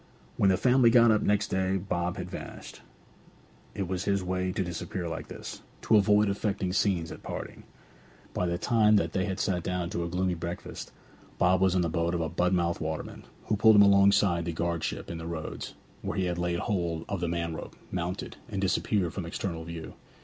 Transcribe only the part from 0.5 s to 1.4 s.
family got up